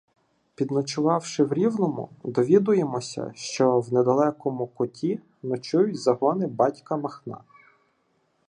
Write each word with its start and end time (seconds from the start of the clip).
Підночувавши 0.55 1.43
в 1.43 1.53
Рівному, 1.53 2.09
довідуємося, 2.23 3.31
що 3.35 3.79
в 3.79 3.93
недалекому 3.93 4.67
Куті 4.67 5.19
ночують 5.43 5.99
загони 5.99 6.47
"батька" 6.47 6.97
Махна. 6.97 7.41